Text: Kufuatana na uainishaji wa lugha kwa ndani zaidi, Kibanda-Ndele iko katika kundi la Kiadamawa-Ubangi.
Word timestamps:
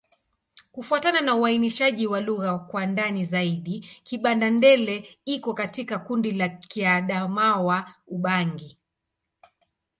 Kufuatana 0.71 1.21
na 1.21 1.35
uainishaji 1.35 2.07
wa 2.07 2.21
lugha 2.21 2.59
kwa 2.59 2.85
ndani 2.85 3.25
zaidi, 3.25 3.89
Kibanda-Ndele 4.03 5.17
iko 5.25 5.53
katika 5.53 5.99
kundi 5.99 6.31
la 6.31 6.47
Kiadamawa-Ubangi. 6.49 8.77